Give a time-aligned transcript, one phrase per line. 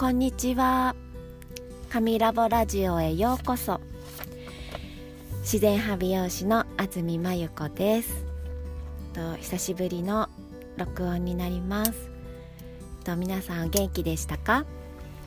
[0.00, 0.96] こんにちは。
[1.90, 3.82] 神ラボラジオへようこそ。
[5.42, 8.24] 自然派美容師の安住真由子です。
[9.12, 10.30] と久しぶりの
[10.78, 11.92] 録音になります。
[13.04, 14.64] と皆さん元気でしたか？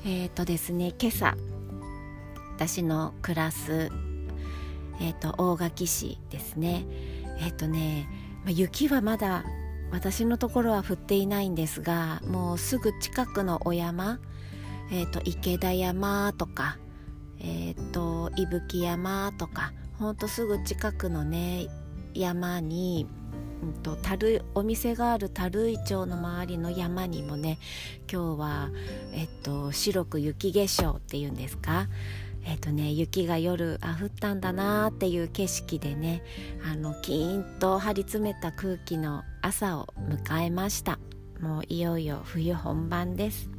[0.07, 1.37] えっ、ー、とですね今朝
[2.55, 3.91] 私の暮らす
[4.99, 6.87] えっ、ー、と大垣市ですね。
[7.39, 8.09] えっ、ー、とね、
[8.43, 9.45] ま雪はまだ
[9.91, 14.17] 私のところは降っていないんですがもうすぐ近くのお山、
[14.91, 16.77] えーと、池田山とか、
[17.39, 21.67] えーと、伊吹山とかほんとすぐ近くのね
[22.13, 23.07] 山に、
[23.63, 27.57] うんと、樽お店がある樽井町の周りの山にもね
[28.11, 28.69] 今日は、
[29.13, 31.87] えっと、白く雪化粧っていうんですか？
[32.45, 36.23] えっ、とね雪が夜あ降ったんだなっていう景色でね
[36.69, 40.99] あのキーンと張り詰めた空気の朝を迎えました。
[41.39, 43.49] もういよいよ冬本番です。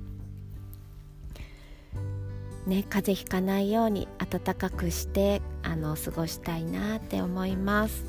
[2.66, 8.04] ね風邪ひかないように暖かくしてあの過ごしたいなって思います。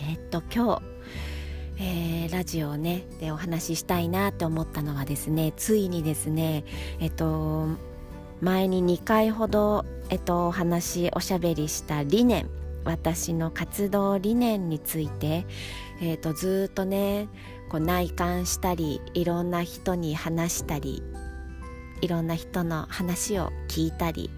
[0.00, 0.82] えっ、と今日
[1.76, 6.64] えー、ラジオねでお話ししたいなって思ったのはですねついにですね
[7.00, 7.66] えっと
[8.40, 12.48] 前に2回ほど、えっと、お話おしゃべりした理念
[12.84, 15.46] 私の活動理念について、
[16.02, 17.28] えっと、ずっとね
[17.70, 21.02] こう内観したりいろんな人に話したり
[22.00, 24.30] いろんな人の話を聞いたり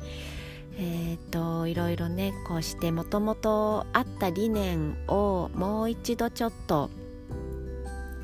[0.79, 6.91] えーと、いろいろねこうしてもともとあった理念をもう一度ちょっと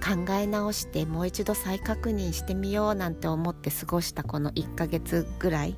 [0.05, 5.77] 考え直してもう一度再確認してみようなんて思って過ごしたこの1ヶ月ぐらい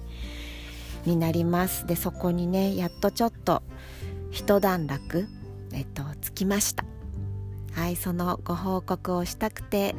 [1.05, 1.87] になります。
[1.87, 3.63] でそこにねやっとちょっと
[4.33, 5.29] 一段落
[5.73, 6.85] えっとつきました。
[7.73, 9.95] はいそのご報告をしたくて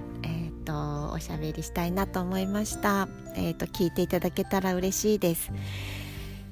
[0.66, 3.08] とおしゃべりしたいなと思いました。
[3.36, 5.52] えっと聞いていただけたら嬉しいです。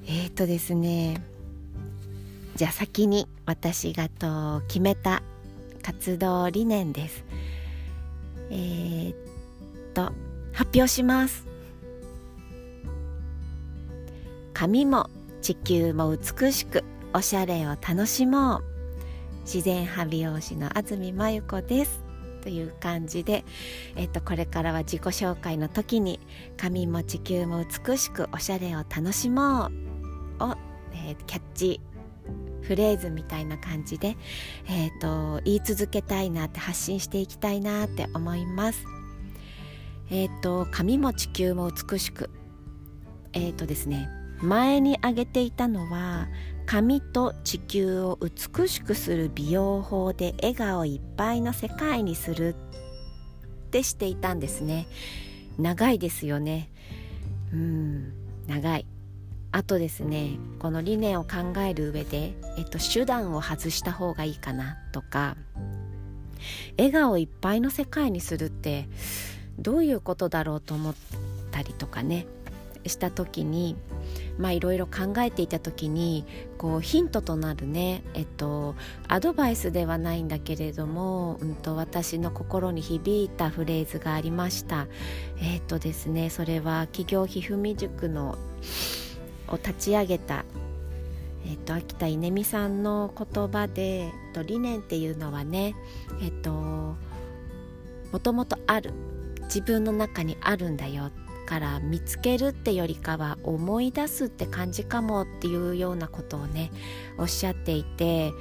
[0.06, 1.22] えっとですね
[2.56, 5.22] じゃあ先に私がと決めた
[5.82, 7.24] 活動理念です。
[8.50, 9.16] えー、っ
[9.92, 10.12] と
[10.52, 11.46] 発表します。
[14.52, 15.10] 髪も
[15.42, 18.64] 地球も美しくおしゃれを楽しもう。
[19.44, 22.02] 自然派美容師の安住真由子です。
[22.44, 23.44] という感じで、
[23.96, 26.20] えっと、これからは自己紹介の時に
[26.58, 29.70] 「髪も地球も美しくおしゃれを楽しも
[30.40, 30.56] う」を、
[30.92, 31.80] えー、キャッチ
[32.60, 34.16] フレーズみたいな感じで、
[34.66, 38.84] えーと、言い続けたいなって発信していきたいなって思います。
[40.10, 42.28] えっ、ー、と髪も地球も美しく
[43.32, 44.08] えっ、ー、とですね
[44.42, 46.28] 前に挙げていたのは
[46.66, 52.54] 髪と地球を美しくする美容法で笑顔いっぱいの世界にする。
[52.54, 54.86] ってしていたんですね。
[55.58, 56.70] 長いですよね。
[57.52, 58.12] うん
[58.46, 58.86] 長い。
[59.52, 65.36] あとですねこの理念を考える上で、えっと、手段を外した方がいいかなとか。
[66.76, 68.88] 笑顔いっぱいの世界にするって
[69.58, 70.94] どういうことだろうと思っ
[71.50, 72.26] たりとかね。
[72.86, 73.76] した時に
[74.38, 76.24] まあいろいろ考えていた時に
[76.58, 78.74] こうヒントとなるねえっと
[79.08, 84.86] アドバイスではないんだけれども、うんと、私の心に響いたフレーズがありました。
[85.40, 88.38] えっとですねそれは企業ひふみ塾の
[89.48, 90.44] を立ち上げた、
[91.46, 95.74] えーと、秋田稲美さんの言葉で、えーと、理念っていうのはね
[96.22, 96.96] えっ、とも
[98.22, 98.92] ともとある
[99.42, 101.12] 自分の中にあるんだよっ
[101.44, 106.70] から見つけるってよりかは思い出すって感じかもっていうようなことをね
[107.18, 108.32] おっしゃっていて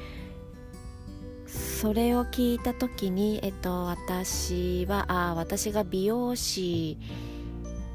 [1.47, 6.97] それを聞いた時に、えっと、私はあ私が美容師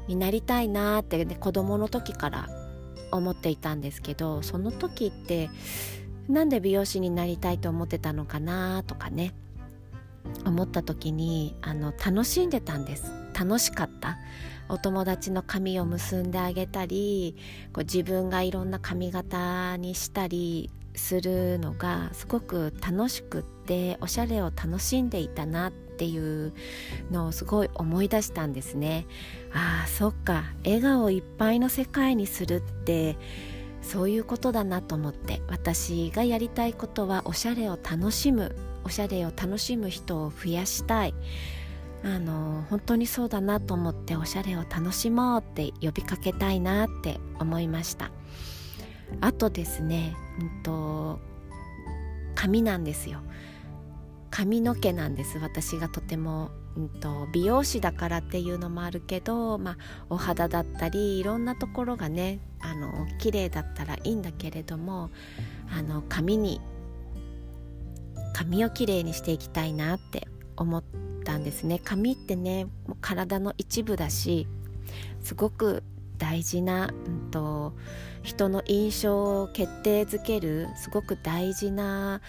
[0.07, 2.47] になりたいなって、ね、子供の時から
[3.11, 5.49] 思っていたんですけどその時って
[6.29, 9.33] なんで美容師になりたいと思ってたのかなとかね
[10.45, 13.18] 思った時にあの楽しんでたんです。
[13.39, 14.17] 楽しかった。
[14.69, 17.35] お友達の髪を結んであげたり
[17.73, 26.53] こう自分がいろんな髪型にしたりするのがすごく楽しくっておしゃれを楽しんでいたなっていう
[27.09, 29.07] のをすごい思い出したんですね。
[29.53, 30.43] ああそっか。
[30.63, 33.17] 笑顔いっぱいの世界にするって
[33.81, 41.13] そういうことだなと思って私がやりたいことはおしゃれを楽しむおしゃれを楽しむ人を増やしたい。
[42.03, 48.11] あの本当にそうだなと思っておしゃれを楽しもうって呼びかけたいなって思いました。
[49.21, 51.19] あとですね、うんと、
[52.35, 53.19] 髪なんですよ。
[54.29, 55.39] 髪の毛なんです。
[55.39, 59.77] 私がとても、うんと、美容師だからっていうのもあるけど、まあ、
[60.09, 65.09] お肌だったりいろんなところがねあの綺麗だったらいいんだけれども
[65.75, 66.61] あの髪に
[68.33, 71.79] 髪をきれいにしていきたいなって思ってたんですね。
[71.83, 72.65] 髪ってね
[73.01, 74.47] 体の一部だし
[75.21, 75.83] すごく
[76.17, 77.73] 大事な、うんと、
[78.23, 82.21] 人の印象を決定づけるすごく大事な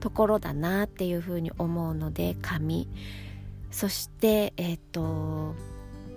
[0.00, 2.88] ところだなっていうふうに思うので髪。
[3.70, 5.54] そしてえっ、ー、と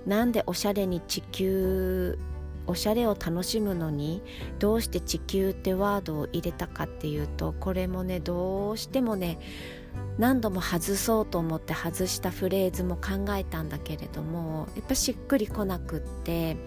[0.06, 2.20] なんでおしゃれに地球
[2.70, 4.22] おしゃれを楽しむのに
[4.60, 9.40] どうして地球ってワードを入れたかっていうとこれもねどうしてもね
[10.20, 16.58] 何度も外そうと思って外したフレーズも考えたんだけれどもやっぱしっくりこなくって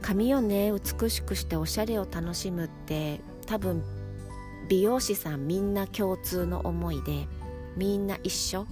[0.00, 3.82] 髪をね美しくしておしゃれを楽しむって多分
[4.68, 7.26] 美容師さんみんな共通の思いで
[7.76, 8.66] みんな一緒。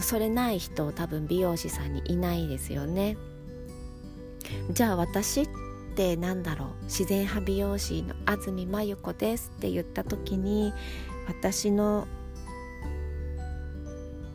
[0.00, 3.16] それない人多分美容師さんにいないですよね。
[4.70, 5.48] じゃあ私っ
[5.94, 6.84] てなんだろう？
[6.84, 10.72] 自然派美容師の安住真由子ですって言った時に
[11.26, 12.06] 私の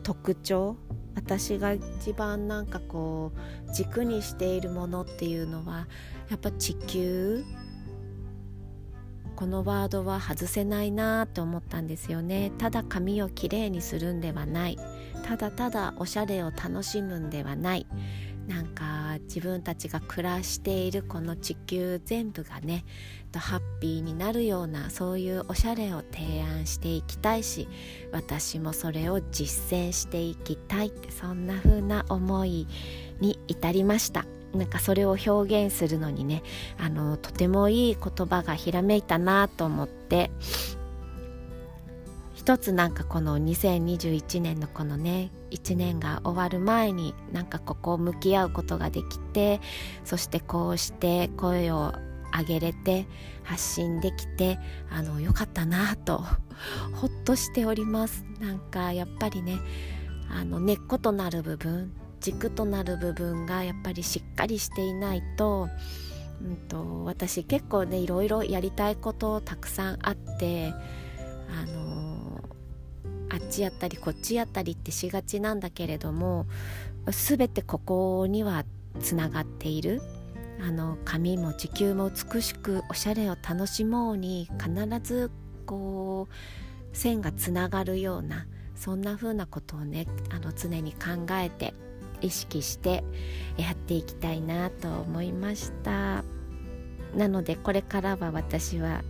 [0.02, 0.76] 特徴
[1.14, 3.32] 私が一番なんかこ
[3.68, 5.86] う軸にしているものっていうのは
[6.30, 7.44] やっぱ地球
[9.36, 12.52] このワードは外せないなと思ったんですよね。
[12.58, 14.78] ただ髪をきれいにするんではない。
[15.24, 17.86] ただただおしゃれを楽しむんではない。
[18.48, 22.84] なんか自分たちが暮らしているこの地球全部がね
[23.34, 27.68] ハッピーになるようなそういうおしゃれを提案していきたいし
[28.12, 32.66] 私もそれを実践していきたいってそんな風な思い
[33.20, 34.26] に至りました。
[34.54, 36.42] なんかそれを表現するのにね
[36.78, 40.30] あのとてもいい言葉がひらめいたなと思って
[42.42, 49.60] 一つなんかこの2021年のこのね1年が終わる前になんかここを向き合うことができて
[50.04, 51.92] そしてこうして声を
[52.36, 53.06] 上げれて
[53.44, 54.58] 発信できて
[54.90, 56.24] あのよかったなと
[56.94, 58.24] ほっとしております。
[58.40, 59.60] なんかやっぱりね
[60.28, 65.68] あの根っことなる部分軸となる部分がやっぱりしっかりしていないと,、
[66.42, 70.74] うんと、私結構ねいろいろやりたいことたくさんあって
[71.48, 72.11] あの
[73.32, 76.46] あっちやったりこっちやったりってしがちなんだけれども
[77.06, 78.64] 全てここには
[79.00, 80.02] つながっている。
[80.64, 85.32] あの髪も地球も美しくおしゃれを楽しもうに必ず
[85.66, 88.46] こう線がつながるような
[88.76, 91.74] そんな風なことをねあの常に考えて
[92.20, 93.02] 意識して
[93.56, 96.22] やっていきたいなと思いました。
[97.16, 99.02] なのでこれからは私は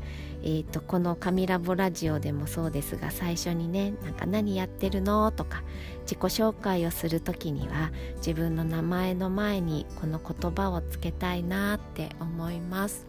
[0.44, 5.62] えーと、この「神ラボラジオ」でもそうですが最初にね「なんか何やってるの?」とか
[6.02, 13.06] 自己紹介をする時には自分の名前の前にこの言葉をつけたいなって思います。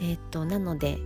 [0.00, 0.98] えっ、ー、となので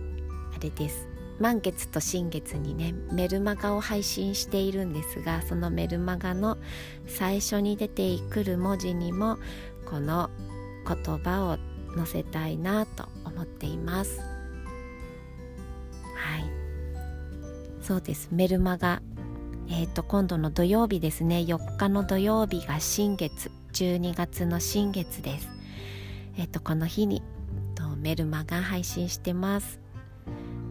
[0.55, 1.07] あれです
[1.37, 6.57] 満月と新月にねメルマガを配信しているんですがそのメルマガの
[7.05, 9.37] 最初に出てくる文字にも
[9.85, 10.29] この
[10.87, 14.19] 言葉を載せたいなと思っています。
[14.19, 16.45] はい。
[17.81, 18.29] そうです。
[18.31, 19.01] メルマガ。
[19.69, 21.39] えっ、ー、と今度の土曜日ですね。
[21.39, 23.51] 4日の土曜日が新月。
[23.73, 25.49] 12月の新月です。
[26.37, 27.21] えっ、ー、とこの日に
[27.75, 29.79] とメルマガ配信してます。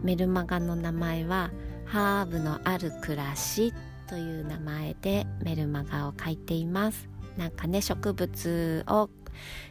[0.03, 1.51] メルマガの名前は
[1.85, 3.73] ハーブのある暮らし
[4.07, 7.09] という名前でメルマガを書いています。
[7.37, 9.09] なんかね植物を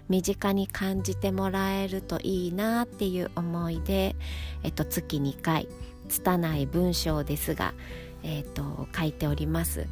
[0.09, 4.16] 身近に感じてもらえるといいなっていう思いで、
[4.62, 5.68] えっと、月2回
[6.09, 7.75] 拙い文章ですが、
[8.23, 9.87] えっと、書いております。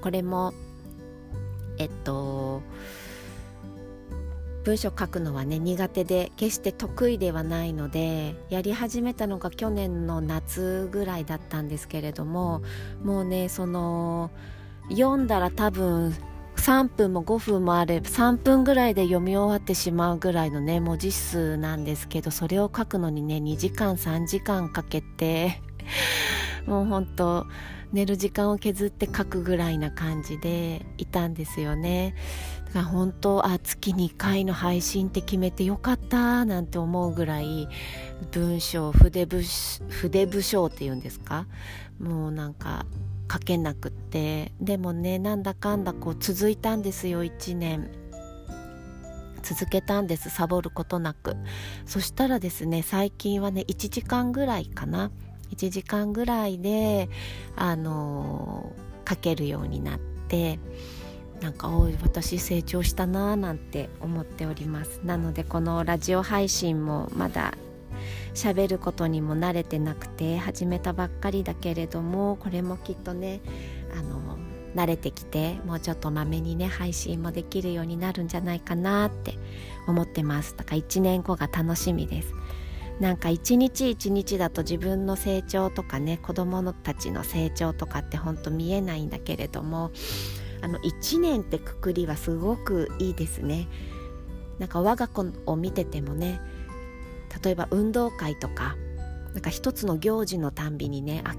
[0.00, 0.54] これも
[1.78, 2.62] えっと
[4.64, 12.62] 文章書くのはね苦手で決して得意ではないのでやり始めたのが去年の夏ぐらいだったんですけれども
[13.02, 14.30] もうねその
[14.90, 16.14] 読んだら多分
[16.60, 25.62] 3分も5分もあれば3分ぐらいで読み終わってしまうぐらいのね文字数なんですけどそれを書くのにね2時間3時間かけて
[26.66, 27.46] もうほんと
[27.92, 32.14] 寝る時間を削って書くぐらいな感じでいたんですよね。
[32.66, 37.68] だから本当あ月2回の配信って決めてよかったなんて思うぐらい
[38.30, 41.46] 文章筆部筆部章っていうんですか？
[41.98, 42.86] もうなんか
[43.30, 44.52] 書けなくって。
[44.60, 47.90] でもねなんだかんだこう続いたんですよ1年。
[49.42, 51.36] 続けたんですサボることなく。
[51.86, 55.10] そしたらですね最近はね1時間ぐらいかな。
[55.50, 57.08] 1時間ぐらいで
[57.56, 58.72] あの
[59.08, 60.58] 書けるようになって。
[61.40, 65.00] なんかおい私成長したなーなんて思っております。
[65.04, 67.54] なのでこのラジオ配信もまだ
[68.34, 73.40] 喋ることにも慣れてなくて始めたばっかりだけれどもこれもきっとね
[73.96, 74.38] あの
[74.74, 79.34] 慣れてきてもうちょっとまめにね配信もできるようになるんじゃないかなって
[79.86, 80.56] 思ってます。
[80.56, 82.34] だから1年後が楽しみです。
[83.00, 89.90] なんか一日一日だと自分の成長とかね子供たちの成長とかってほんと見えないんだけれども
[90.60, 93.68] あの1年ってくくりはすごくいいですね。
[94.58, 96.40] なんか我が子を見ててもね
[97.42, 98.76] 例えば運動会とか
[99.34, 101.34] なんか一つの行事のたんびにねあ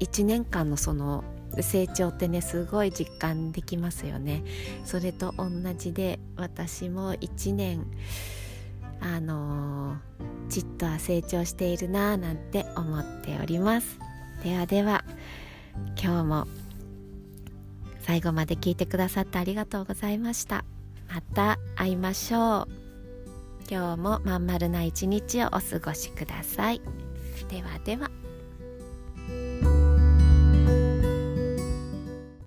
[0.00, 1.24] 1年間のその
[1.60, 4.44] 成長ってねすごい実感できますよね。
[4.84, 7.86] それと同じで私も1年
[9.00, 13.98] あのー、ちっとは成長しているなぁなんて思っております。
[14.44, 15.04] ではでは
[16.00, 16.46] 今日も
[18.00, 20.64] 最後まで聞いてくださってありがとうございました。
[21.12, 22.79] また会いましょう。
[23.70, 26.82] 今日もまん丸な一日をお過ごしください。
[27.48, 28.10] ではでは。